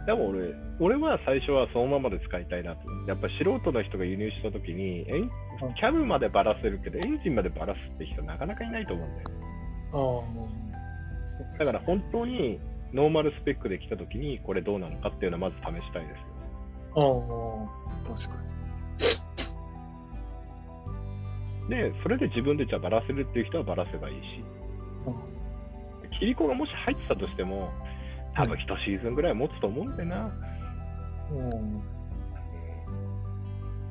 [0.06, 2.90] でも俺、俺は最初はそのままで使いたいなと。
[3.08, 5.32] やっぱ素人の人が輸入したときに、エン
[5.76, 9.26] キャブまでばらせるけど、エンジンまでばらすって人なかなかいないと思うんだよ。
[9.94, 12.60] ああ、だから本当に
[12.96, 17.68] ノーマルスペックで来たときに、これどうなのかっていうのをまず試したいですよ。
[18.08, 18.36] ああ、確か
[21.70, 24.44] で、それで自分でじゃあばらせるっていう人はばらせばいいし、
[26.20, 27.70] キリコがもし入ってたとしても、
[28.34, 30.32] 多分1シーズンぐらい持つと思うんだよな。
[31.32, 31.38] に。
[31.38, 31.82] うん。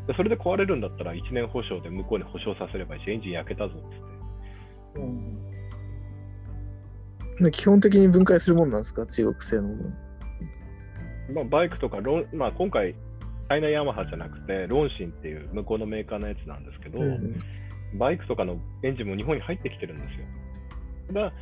[0.06, 3.86] でそれで壊れるんだったら1年保証で向こうに保証させればいいし、エンジン焼けたぞっつっ
[4.94, 5.00] て。
[5.00, 5.53] うんで
[7.50, 9.06] 基本的に分解するもんなんですか？
[9.06, 9.82] 中国製のもの。
[11.34, 17.40] まあ、バイクとかロン、まあ、今回、チャイナヤマハじゃなくて、ロンシンっていう向こうのメーカーのやつなんですけど、うん。
[17.98, 20.26] バイクとかのエンジンも日本に入ってきてるんですよ。
[21.08, 21.32] ただ、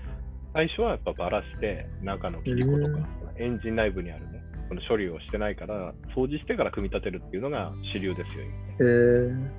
[0.55, 9.51] 最初はやっぱばらして、中の切り子とか、エンジン内部にあるね、この処理をしてないから、掃除してから組み立てるっていうのが主流ですよ、今ねえー、うんや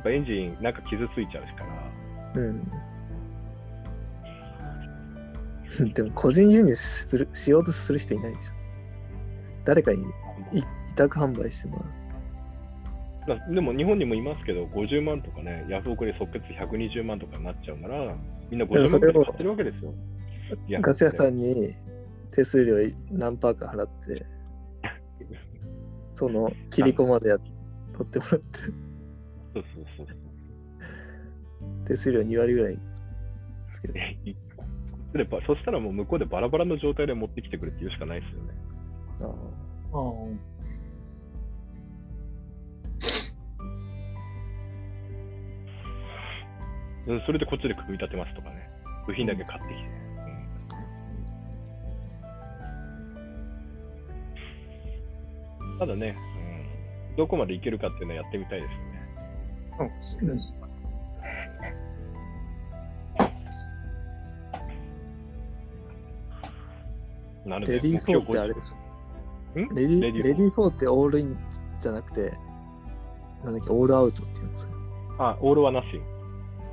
[0.00, 2.62] っぱエンジンなんか傷ついちゃうしから、うん。
[5.94, 8.54] でも個人輸入するしようとする人いないじゃん。
[9.64, 10.04] 誰かにい
[10.58, 13.38] 委託販売してもらう。
[13.38, 18.16] だでも日本にもいますけど、50万とかね、ヤフオクで即決120万とかになっちゃうから、
[18.50, 19.92] みんな50万だかってるわけですよ。
[20.80, 21.74] ガス屋さんに
[22.30, 22.76] 手数料
[23.10, 24.24] 何パーか払って、
[26.14, 27.38] その切り子までや
[27.92, 28.74] 取ってもらって、そう
[29.54, 29.64] そう
[29.98, 30.06] そう。
[31.86, 32.78] 手数料2割ぐらい。
[35.12, 38.54] でばそしたらもう向こうでバラバラの状態で持ってきてくれって言うしかないですよね。
[39.20, 40.40] ああうん
[47.08, 48.68] うん、それでこっちで組み立てますとかね。
[49.06, 49.80] 部品だけ買ってきて。
[49.80, 49.84] う
[55.74, 56.16] んただね、
[57.10, 58.98] うん、どこまでいけるかっていうのはやってみたいですよね。
[59.80, 60.57] うんそうです。
[67.48, 69.60] なのでレディー4目標ってあれでしょ。
[69.60, 69.74] ん？
[69.74, 71.36] レディレディーレディー4ってオールイン
[71.80, 72.32] じゃなくて、
[73.44, 74.72] なんだっけ、オールアウトって言うんですか。
[75.18, 75.86] あ、オールはなし。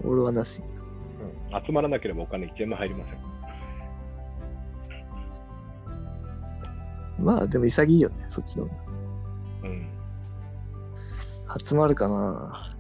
[0.04, 0.62] オールはなし。
[0.62, 3.18] うん、集まらなければお金1円も入りません。
[7.18, 8.66] まあでも潔いよね、そっちの。
[9.64, 9.88] うん、
[11.64, 12.76] 集まるかな。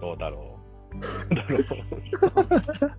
[0.00, 0.58] どうだろ
[0.92, 1.00] う。
[1.34, 1.84] どうだろ
[2.88, 2.92] う。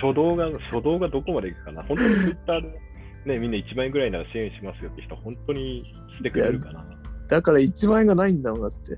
[0.00, 1.82] 初動が、初動がどこまでいくかな。
[1.82, 2.80] 本当にツイッターで、
[3.28, 5.84] ね、みんな1万円ぐらいなら支援しますよって人、本当に
[6.16, 6.84] してくれるかな。
[7.28, 8.96] だから1万円がないんだもんだって。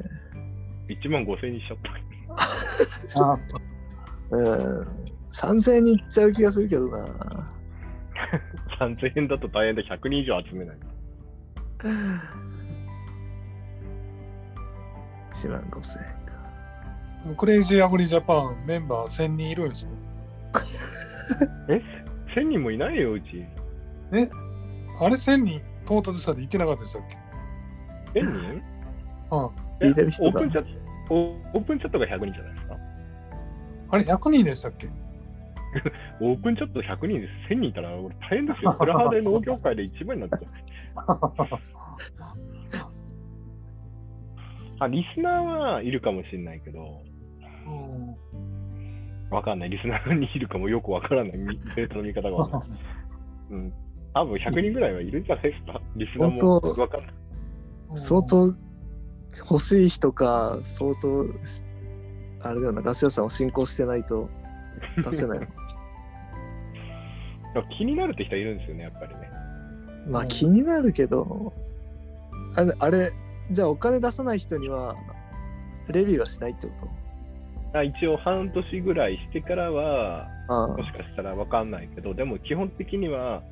[0.89, 3.23] 1万5000円にしちゃった。
[3.25, 3.39] あ
[4.31, 5.01] うん。
[5.31, 7.51] 3000円にいっちゃう気がするけどな。
[8.81, 10.77] 3000円だと大変で100人以上集めない。
[15.33, 17.37] 1万5000円か。
[17.37, 19.91] クレイジーアグリジャパンメンバー1000人いるんですよ。
[21.69, 21.83] え
[22.35, 23.45] ?1000 人もいないよ、うち。
[24.13, 27.03] あれ1000人到達したって言ってなかったでしたっ
[28.15, 28.63] け？1000人？
[29.31, 29.47] うん。
[29.89, 32.77] 聞いてる人がオープンチャットオープンチャットが100人じゃないですか？
[33.93, 34.89] あれ100人でしたっけ？
[36.21, 37.55] オープンチャット100人です。
[37.55, 38.75] 1000人いたら俺大変ですよ。
[38.79, 40.43] プラハで農業界で一番になっちゃう。
[44.83, 45.35] あ、リスナー
[45.75, 47.03] はいるかもしれないけど、
[47.67, 48.17] うん
[49.31, 49.71] わかんない。
[49.71, 51.37] リスナーにいるかもよくわからない。
[51.37, 52.81] み生徒の見方がわかんない。
[53.51, 53.73] うん。
[54.15, 55.81] 多分100人ぐらいはいるんじゃないですか？
[55.97, 57.11] リスナーも本当わかんない。
[57.95, 58.55] 相当
[59.51, 61.63] 欲しい人か、相当し、
[62.43, 64.29] あれだよな、ガス屋さんを進行してないと
[64.97, 65.41] 出せない。
[67.79, 69.31] 気になるって人はいるんですよね、やっぱりね。
[70.09, 71.53] まあ気になるけど、
[72.57, 73.11] あれ、あれ
[73.51, 74.95] じゃあお金出さない人には、
[75.89, 76.73] レビューはしないってこ
[77.73, 77.79] と？
[77.79, 83.43] あ一応半年ぐらいしてからは、あもしかしたらわかんないけど、でも基本的には、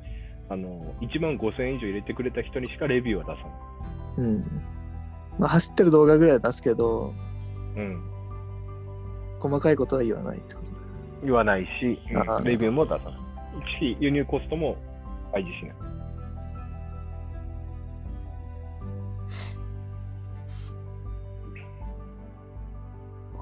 [0.49, 3.53] あの、1万5000円以上入れてくれた人にしかレビューは出さない。
[3.53, 3.63] あ、
[4.17, 4.61] うん。
[5.37, 7.13] まあ走ってる動画ぐらいは出すけど、
[7.75, 8.03] うん。
[9.39, 10.67] 細かいことは言わないってこと。
[11.23, 11.67] 言わないし、
[12.43, 13.13] レビューも出さない。
[13.79, 14.75] し、輸入コストも
[15.31, 15.75] 開示しない。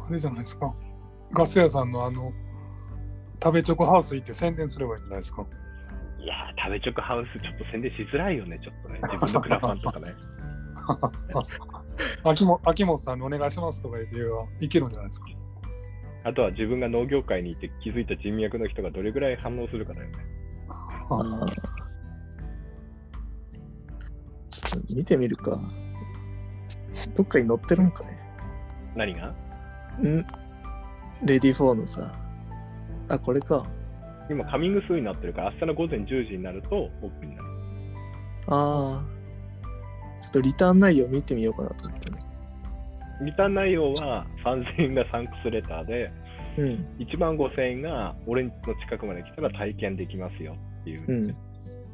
[0.08, 0.74] あれじゃないですか。
[1.34, 2.32] ガス屋さんのあの、
[3.44, 5.46] 食べチョコハウス行って宣伝すればいいんじゃないですか。
[6.20, 9.00] いやー、食べチョクハウスちょっと宣伝しづらいよね、ちょっとね。
[9.04, 10.14] 自分のクラファンとかね。
[12.24, 15.28] 秋も秋元さんにお願いしますとか言って言えばいけるんじゃないですか。
[16.24, 20.18] あとは自分が農業界にいて気づいた人脈の人がどれぐらい反応するかだよね。
[20.70, 21.46] ああ。
[24.50, 25.60] ちょっと見てみるか。
[27.16, 28.08] どっかに載ってるんかい
[28.96, 29.28] 何が？
[29.28, 30.26] ん？
[31.26, 32.14] READYFOR のさ。
[33.10, 33.66] あ、これか。
[34.30, 37.48] 今、 coming soon になってるから、明日の午前10時になるとオープンになる。
[38.48, 39.18] ああ。
[40.22, 42.18] ちょっとリターン内容見てみようかなと思ってね。
[43.22, 46.12] リターン内容は3000円がサンクスレターで、
[46.58, 46.88] うん。
[47.00, 48.52] 1万5000円が俺の
[48.86, 51.36] 近くまで来たら体験できますよっていう、うん。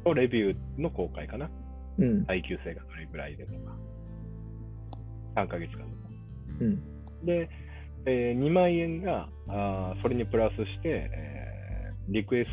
[0.04, 1.50] とレビューの公開かな。
[1.98, 2.24] うん。
[2.26, 3.76] 耐久性がどれぐらいでとか。
[5.36, 6.08] 3ヶ月間とか。
[6.60, 6.76] うん。
[7.24, 7.48] で、
[8.06, 11.33] えー2万円があーそれにプラスして、えー
[12.08, 12.50] リクエス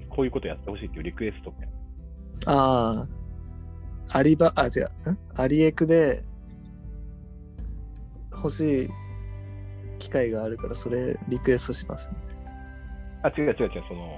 [0.00, 1.68] ト、こういうことやってほしいっていうリクエスト権。
[2.46, 3.06] あ
[4.12, 4.18] あ。
[4.18, 5.10] アリバ、あ、違う。
[5.10, 6.22] んアリエクで
[8.32, 8.88] 欲しい
[9.98, 12.14] 機会があるから、それリクエストします、ね。
[13.22, 14.08] あ、違う違う違う、その、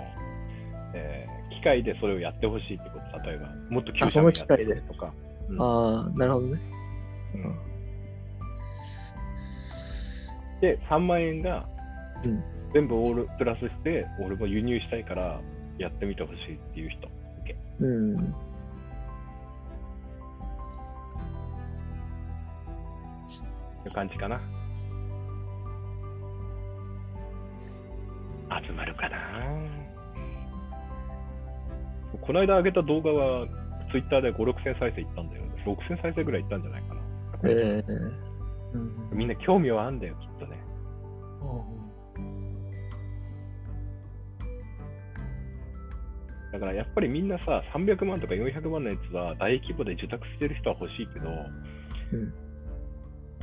[0.95, 3.31] えー機械でそれをやってほしいってこと。
[3.31, 5.15] 例えば、もっと急あその機械でとか。
[5.49, 6.61] うんああ、なるほどね。
[7.35, 7.57] うん
[10.61, 11.67] で、3万円が
[12.25, 15.41] うん全部オールプラスして、俺も輸入したいから
[15.79, 17.09] やってみてほしいっていう人。
[17.81, 18.17] うん。
[18.17, 18.19] い
[23.87, 24.41] う感じかな。
[28.67, 29.19] 集まるかな。
[32.21, 33.47] この間上げた動画は、
[33.91, 35.43] ツイッターで5、6千再生いったんだよ。
[35.67, 37.01] 6千再生ぐらいいったんじゃないかな。
[37.45, 37.85] ええ
[38.75, 40.59] うんみんな興味はあんだよ、きっとね。
[46.55, 52.33] だからやっぱりみんなさ、300万とか400万のやつは大規模で受託してる人は欲しいけど、うん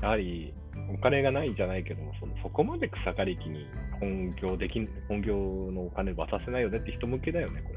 [0.02, 0.54] やはり
[0.96, 3.68] お金がないじゃないけども、そのそこまで草刈り機に
[4.00, 7.74] 本業できん本業のお金渡せないよねって人向けだよね、こ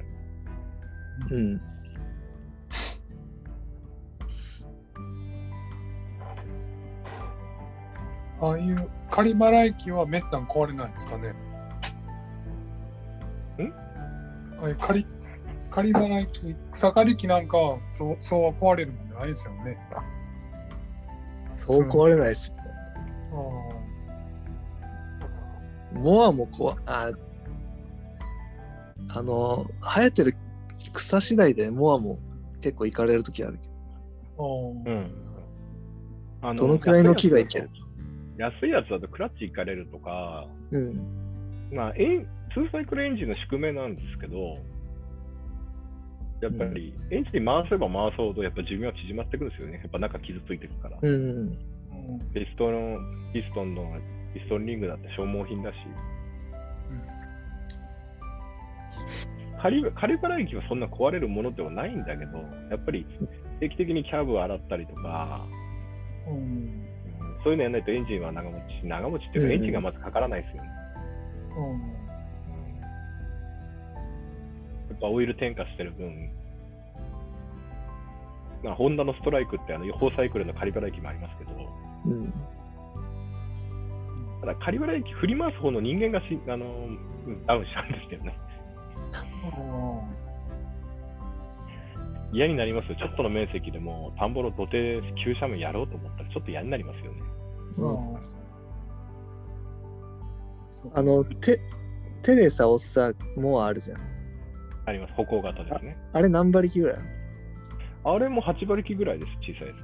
[1.31, 1.37] れ。
[1.37, 1.61] うん。
[8.41, 11.29] ああいう仮払い機はめったに壊れないんですかね？
[13.65, 13.73] ん？
[14.61, 15.05] ああいう仮
[15.75, 19.77] 仮払い機、草刈り機なんかはそうそうは壊れるもんじゃないですよね。
[21.51, 22.55] そう壊れないですよ。
[25.93, 27.11] あモアも壊あ
[29.09, 30.37] あの生えてる
[30.93, 32.21] 草次第でモアも
[32.61, 33.69] 結構行かれる時あるけ
[34.39, 34.51] ああう
[34.93, 35.11] ん。
[36.43, 37.69] あどどのくらいの木がいける？
[38.39, 41.01] 安いやつだとクラッチいかれるとか、うん
[41.73, 44.59] まあ、エン2サイクルエンジンの宿命なんですけど、
[46.45, 49.81] やっぱりエンジン回せば回すほどやっぱ寿命は縮まってくるんですよね。
[49.81, 50.99] やっぱ中傷ついてくから。
[51.01, 51.59] うん
[52.35, 53.97] ピストンの、ピストンの、
[54.35, 55.77] ピストンリングだって消耗品だし。
[59.63, 62.39] 仮仮払い機はそんな壊れるものではないんだけど、
[62.71, 63.07] やっぱり
[63.61, 65.47] 定期的にキャブを洗ったりとか、
[66.29, 66.81] うんうん
[67.43, 70.69] そういうのやらないとエンジンは長持ち、長持ちっていうか、うんエンジンがまずかからないですよね。
[71.59, 72.04] うんや
[74.95, 76.31] っぱオイル添加してる分、
[78.63, 81.51] まあ、ホンダのストライクってあの、4サイクルの仮払い機もありますけど、
[82.07, 82.33] うん
[84.41, 86.67] ただ仮払い機振り回す方の人間がしあの
[87.27, 88.39] うんダウンしちゃうんですけどね。
[92.31, 92.97] 嫌になりますよ。
[92.97, 97.23] ちょっとの面積でも、田んぼの土手、急斜面やろうと思ったら、ちょっと嫌になりますよね。
[97.79, 98.35] うんうん
[100.93, 101.59] あの手
[102.23, 104.14] 手でさ押すさモアあるじゃん
[104.87, 105.15] あります。
[105.15, 105.97] 歩行型ですね。
[106.13, 106.99] あれ何馬力ぐらい
[108.05, 109.75] あれも8馬力ぐらいです、小さいや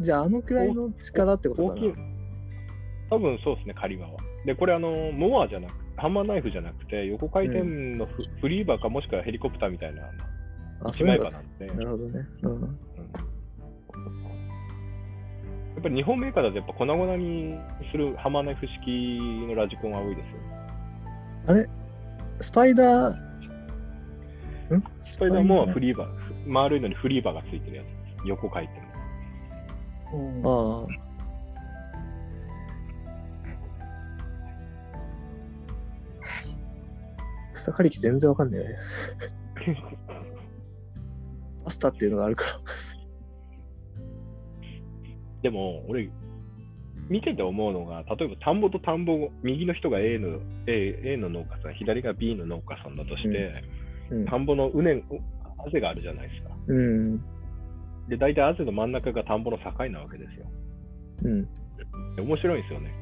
[0.00, 1.54] じゃああのくらいの力ってつ。
[1.54, 1.80] ことかな。
[3.10, 4.12] 多分そうですね、仮場は。
[4.46, 10.02] で、これ、あの、モアじゃなくハンマーナイフじゃなくて、横回転のフ,、フリーバーか、もしくはヘリコプターみたいな
[10.88, 11.66] 一枚刃なんで。
[11.66, 12.78] なるほどねうんうん
[15.74, 17.58] やっぱり日本メーカーだとやっぱ粉々に
[17.90, 19.18] するハンマーナイフ式
[19.48, 20.32] のラジコンは多いですよ。
[21.48, 21.68] あれ？
[22.38, 23.31] スパイダーん
[24.98, 26.08] ススパイダーもフリーバー、
[26.46, 28.28] 丸いのにフリーバーがついてるやつです。
[28.28, 28.80] 横回転。
[30.14, 31.12] うんああ
[37.52, 38.76] 草刈り機全然わかんないよね。
[41.64, 42.50] パスタっていうのがあるから。
[45.42, 46.10] でも、俺、
[47.08, 53.81] 見てて思うのが、例えば田んぼと田んぼ、右の人が A の A, A の農家さん、左が B の農家さんだとして、うん
[54.28, 55.04] 田んぼのうねん、
[55.58, 56.50] あぜがあるじゃないですか。
[56.66, 57.18] うん。
[58.08, 60.46] で、大体あぜの真ん中が田んぼの境なわけですよ。
[61.22, 61.44] うん。
[62.16, 62.94] で面白いんですよね。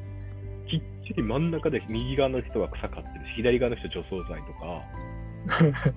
[0.69, 4.81] きっちり真ん中で右側の人は草刈ってるし、左側の人除草剤とか、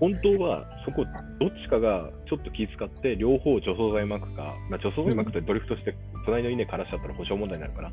[0.00, 1.04] 本当はそこ、
[1.40, 5.94] どっちかがちょっと気遣って、両方除草剤巻くか、まあ、除草剤巻くとドリフトして、
[6.24, 7.92] 隣の稲枯らしちゃったら保証問題になるから、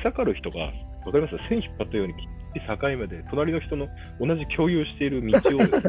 [0.00, 0.60] 草刈る人が、
[1.06, 1.36] わかります？
[1.48, 3.88] 線引っ張ったようにきっちり境目で、隣の人の
[4.20, 5.40] 同じ共有している道を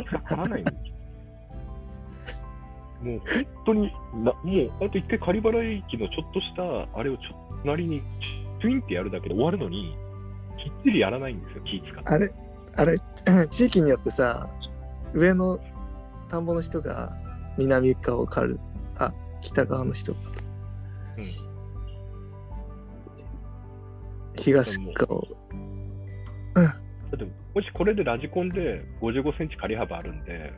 [0.05, 0.79] 草刈らないんですよ。
[3.01, 3.91] もう本当に
[4.23, 8.01] な、もうあと一回仮払い機のちょっとしたあれをちょっと隣に
[8.61, 9.95] ツインってやるだけで終わるのに、
[10.57, 12.09] きっちりやらないんですよ、気使って。
[12.09, 12.29] あれ、
[12.75, 12.99] あれ、
[13.47, 14.49] 地域によってさ、
[15.13, 15.59] 上の
[16.29, 17.15] 田んぼの人が
[17.57, 18.59] 南側を刈る。
[18.97, 20.19] あ、北側の人が。
[21.17, 21.48] うん
[24.43, 25.27] 東側を。
[26.55, 30.53] だってもしこれでラジコンで55センチ仮幅あるんで、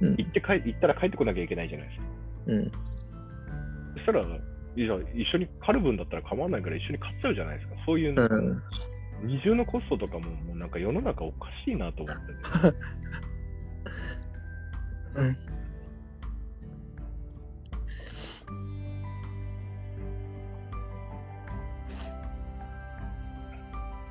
[0.00, 2.04] うん行って帰行ったら帰ってこなきゃいけないじゃないですか。
[2.46, 2.70] うん。
[3.94, 4.26] そしたら、い
[4.80, 7.76] や一緒に狩る分だったら構わないから一緒に買っちゃうじゃないですか。
[7.86, 8.18] そういう、うん。
[9.26, 12.32] 二重のコストとかも、もうなんか世の中おかしいなと思ってて。
[15.16, 15.36] うん。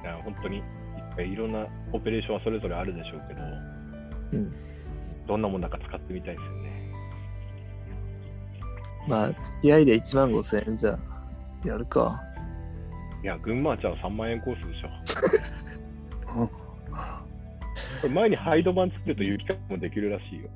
[0.06, 0.64] や本当にいっ
[1.16, 3.42] ぱいいろんなオペレーションはそれぞれあるでしょうけど、
[4.34, 4.52] うん
[5.28, 6.92] どんなものだか使ってみたいですよね。
[9.08, 11.00] まあ、付き合いで1万5千円じゃ、
[11.64, 12.22] やるか。
[13.24, 14.90] いや、群馬ちゃん3万円コースでしょ。
[18.02, 20.50] これ前にハイド版作ると雪かきもできるらしいよ。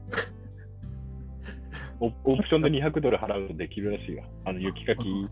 [1.99, 4.23] オオプションで200ドル払うとできるらしいよ。
[4.45, 5.03] あの雪かき。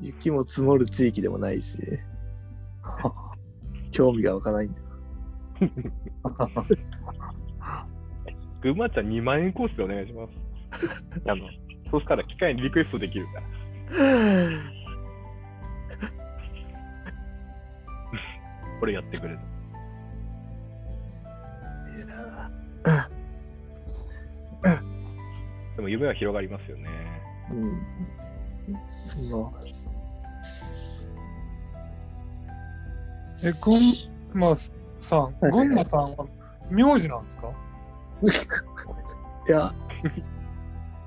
[0.00, 1.78] 雪も積もる地域でもないし、
[3.92, 4.86] 興味が湧かないんだよ。
[8.62, 10.32] 群馬ちゃん2万円コースでお願いします。
[11.26, 11.48] あの、
[11.90, 13.46] そしたら機械にリクエストできるから。
[18.80, 19.40] これやってくれる。
[25.76, 26.88] でも夢は広がりますよね。
[27.50, 27.72] うん。
[29.30, 29.52] まあ、
[33.42, 33.94] え、群
[34.34, 36.26] 馬さん、い群馬さんは
[36.70, 37.48] 名字なんですか？
[39.48, 39.70] いや、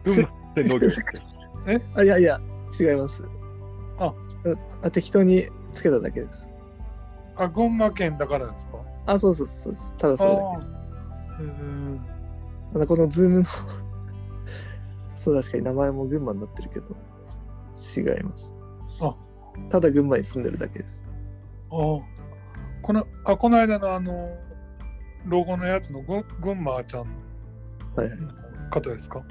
[0.04, 2.38] 群馬って農業してあいやいや、
[2.80, 3.24] 違います。
[4.00, 4.14] あ
[4.84, 6.50] あ適当につけただけです。
[7.36, 8.78] あ、群馬県だからですか？
[9.06, 9.94] あ、そうそうそうです。
[9.98, 10.46] ただあそれだけ。
[10.48, 10.60] あ。
[11.40, 12.02] うん。
[12.74, 13.46] まだこのズームの
[15.14, 16.88] そう確かに名前も群馬になってるけど
[17.96, 18.56] 違います
[19.00, 19.16] あ
[19.70, 21.06] ただ群馬に住んでるだけです
[21.72, 21.80] ああ。
[22.84, 24.38] この、あ、この間のあの、
[25.26, 27.02] ロゴのやつのぐ群馬ちゃん
[27.96, 28.20] はいはい。
[28.20, 28.28] の
[28.70, 29.24] 方ですか？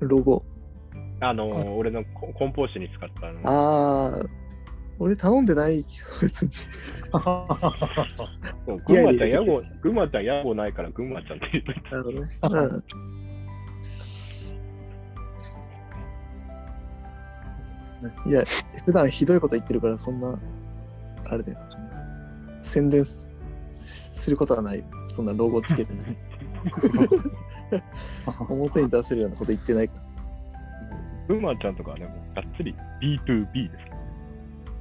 [0.00, 0.42] ロゴ。
[1.20, 3.40] あのー、俺のコ梱包紙に使ったあの。
[3.44, 4.22] ああ
[4.98, 6.52] 俺頼んでないけど別に。
[7.10, 7.18] そ
[8.68, 11.90] う群馬ちゃん屋号、群馬ちゃん屋号ないから群馬ちゃんって言っといた。
[11.90, 12.28] なるほどね、
[18.26, 18.44] うん、いや
[18.84, 20.38] 普段ひどいこと言ってるからそんな
[21.30, 21.58] あれだよ
[22.60, 25.92] 宣伝すすることはないそんなロゴつけて
[28.48, 30.10] 表に出せるようなこと言ってないから
[31.30, 33.90] 群馬ちゃんとかはね、もうがっつり B2B ですか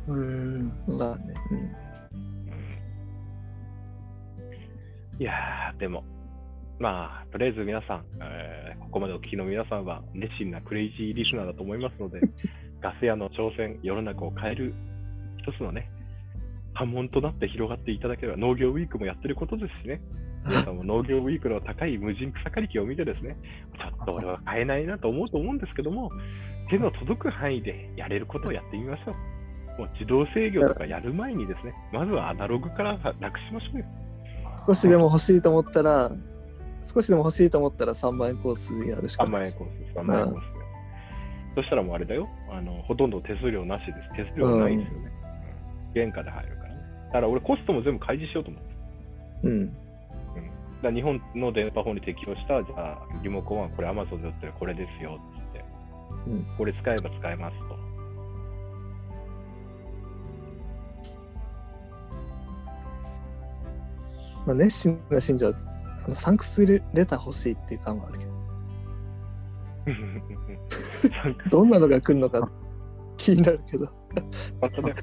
[0.07, 0.15] ら。
[0.15, 0.73] うん。
[0.87, 1.59] まあね、うん。
[5.21, 6.03] いやー、でも、
[6.79, 12.19] まあ、とりあえず皆さん、えーここまでお聞きの皆さんは熱心なクレイジーリスナーだと思いますので、
[12.81, 14.73] ガス屋の挑戦、世の中を変える
[15.37, 15.91] 一つのね、
[16.79, 19.99] 波紋となって広がっていただければ、農業ウィークもやってることですしね、
[20.45, 23.35] 皆さんも農業ウィークの高い無人草刈り機を見てですね、
[23.77, 26.09] ちょっと俺は買えないなと思うと思うんですけども、
[26.69, 29.11] 手の届く範囲でやれることをやってみましょ
[29.77, 29.81] う。
[29.81, 33.85] もう自動制御とかやる前にですね、まずはアナログからなくしましょうよ。
[34.65, 36.09] 少しでも欲しいと思ったら、
[36.81, 39.95] 少しでも欲しいと思ったら3万円コースやるしか3万円ないですコースです。
[39.95, 40.49] 3万円コースで。
[41.55, 42.29] そしたらもうあれだよ。
[42.49, 44.23] あの、ほとんど手数料なしです。
[44.23, 45.11] 手数料ないですよね。
[45.13, 45.19] うん
[45.93, 46.58] 原価で入る。
[47.09, 48.69] だから俺コストも全部開示しようと思って。
[49.43, 49.51] うん。
[49.51, 49.71] うん。
[50.83, 55.65] だ日本の電波法に適用した、じゃあ、リモコンはこれ Amazon で売ってるこれですよって言って、
[56.27, 57.79] うんこれ使えば使えますと。
[64.45, 65.53] まあ、熱心な信者は
[66.05, 68.31] あのサンクスレター欲しいっていう感はあるけど、
[71.51, 72.49] どんなのが来るのか
[73.17, 73.87] 気になるけど。
[74.61, 74.95] またね、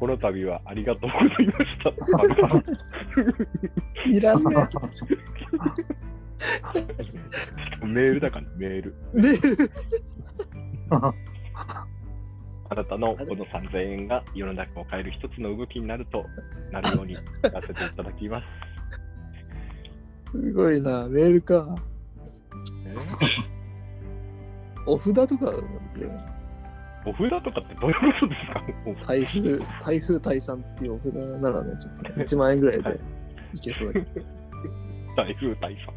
[0.00, 2.64] この度はありがとうございまし
[4.04, 4.10] た。
[4.10, 4.44] いらね
[7.86, 8.94] メールだから、メール。
[9.14, 9.20] え。
[9.20, 9.70] メール。
[10.90, 16.24] あなたのこの3000円が世の中を変える一つの動きになると、
[16.70, 17.20] なるようにや
[17.52, 18.46] らせていただきます。
[20.32, 21.76] すごいな、メールか。
[22.84, 22.94] ね
[24.86, 25.52] お札とか、
[27.06, 29.06] お札とかってどういうことですか？
[29.08, 33.00] 台風、台風退散っていうお札ならね、ちょっとね1万円ぐらいで
[33.54, 34.26] いけそうだけど、
[35.16, 35.88] 台風大佐、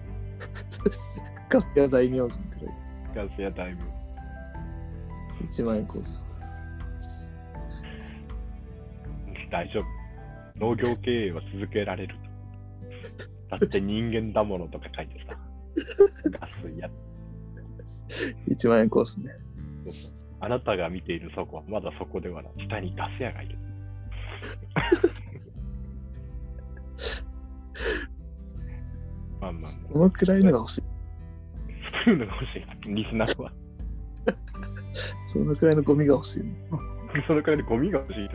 [1.50, 2.74] ガスや大名人って書いて
[3.16, 3.82] ガスや大名。
[3.82, 6.26] ある1万円コース。
[9.52, 9.86] 大丈夫。
[10.60, 12.16] 農業経営は続けられる
[13.50, 13.58] と。
[13.58, 15.38] だって人間だものとか書いてさ。
[16.40, 16.90] ガスや、
[18.48, 19.32] 1万円コースね。
[20.44, 22.52] あなたが見ているそこはまだそこではない。
[22.68, 23.58] 下にガス屋がいる。
[29.40, 30.82] まあまあ、このくらいのが欲しい。
[32.04, 32.58] そういうのが欲し
[32.90, 32.94] い。
[32.94, 33.54] リスナーは。
[35.26, 36.54] そのくらいのゴミが欲しい、ね。
[37.26, 38.30] そのくらいでゴミが欲しい。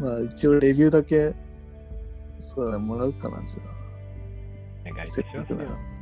[0.00, 1.34] まあ一応レビューだけ、
[2.40, 3.60] そうだね、もらうかな、じゃ
[4.88, 5.93] お願いします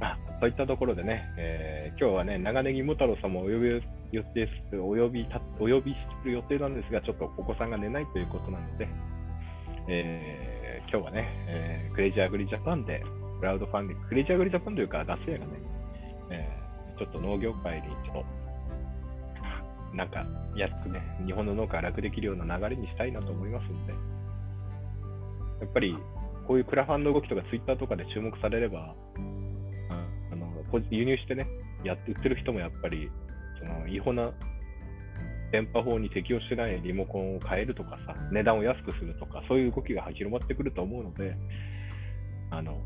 [0.00, 5.26] まあ、そういったところでね、えー今日はね、長ネギも太郎さんもお呼び予定すお呼び
[5.60, 8.88] お呼びする予定なんですが、ちょっとお子さんが寝ないということなので、
[9.88, 13.02] えー今日はね、えークレイジーアグリジャパンで、
[13.40, 15.52] クラウドファンディング、クレイジーアグリジャパンというか、ガス屋がね、
[16.30, 16.64] えー
[16.98, 18.24] ちょっと農業界にちょっ
[19.90, 20.24] と、なんか、
[20.56, 25.96] 安くね、日本の農家が楽できるような流れにしたいなと思いますので、やっぱり、
[26.46, 28.94] こういうクラファンの動きとかツイッターとかで注目されれば、
[29.90, 31.46] ああのこ輸入してね、
[31.84, 33.10] やって売ってる人もやっぱり、
[33.58, 34.32] そその違法な
[35.52, 41.36] 電波法に適用してないリモコンを変えるとかさ、値段を安くするとか、そういう動きが広まってくると思うので、
[42.50, 42.78] あの、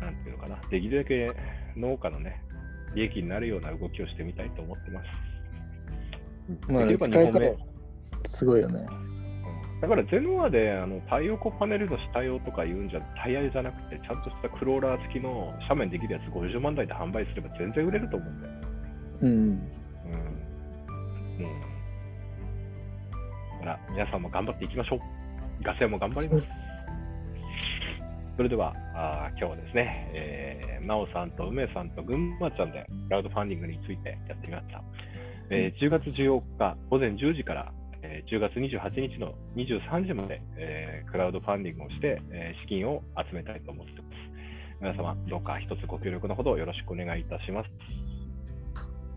[0.00, 1.28] なんていうのかな、できるだけ
[1.76, 2.42] 農家のね、
[2.94, 5.06] 利益になるような動きをしてみたいと思ってます。
[6.72, 7.66] まあ、使えたら日本
[8.24, 8.86] すごいよね。
[9.76, 18.54] うんだからゼノアであの太陽光パネルの下用とか言うんじゃ、タイヤじゃなくて、ちゃんとしたクローラー付きの斜面できるやつ50万台で販売すれば全然売れると思うんだよ。
[19.20, 19.30] うん。
[19.30, 19.36] うん。
[19.42, 19.60] うん。
[23.60, 25.00] だから皆さんも頑張っていきましょう。
[25.62, 26.46] ガセ屋も頑張ります。
[28.36, 34.82] それでは、あー今日はですね、えー、なおさんと梅さんと群馬ちゃんでクラウドファンディングについてやってみました。
[35.50, 37.72] えー10月14日午前10時から、
[38.08, 44.06] えー10月28日の23時まで、えークラウドファンディングをして、えー資金を集めたいと思っています。
[44.80, 47.66] 皆様、どうか一つご協力のほどよろしくお願いいたします。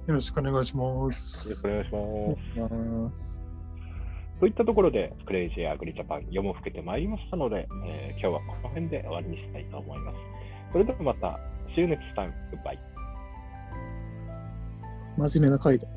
[0.07, 1.61] よろしくお願いしまよろしす。
[1.63, 1.91] くお願いし
[2.59, 3.29] ます。
[4.39, 10.17] といったところで、クレイジーアグリジャパン読もふけてまいりましたので、えー今日はこの辺で終わりにしたいと思います。
[10.71, 11.39] それではまた、
[11.75, 12.31] See you next time.
[12.51, 12.77] Goodbye.
[15.17, 15.87] 真面目な回だ。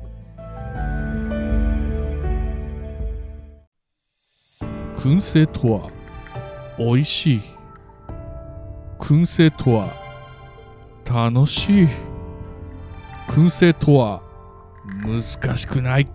[5.03, 5.89] 燻製とは
[6.79, 7.41] 美味しい
[8.99, 9.89] 燻製とは
[11.03, 11.87] 楽しい
[13.27, 14.21] 燻製とは
[15.05, 16.07] 難しくない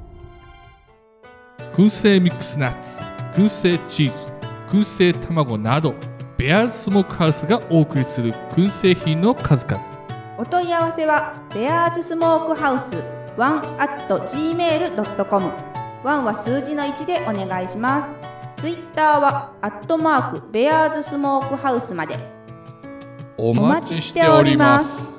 [1.74, 3.02] 燻製ミックスナッツ
[3.38, 4.32] 燻製チーズ
[4.68, 5.94] 燻製卵など
[6.38, 9.84] ベアーズスモークハウスがお送りする燻製品の数々
[10.38, 12.96] お問い合わせはベアーズスモークハウス
[13.36, 15.52] ワン at gmail.com
[16.02, 18.37] ワンは数字の1でお願いします。
[18.58, 22.18] ツイッターはアットマークベアーズスモークハウスまで。
[23.36, 25.17] お待ちしております。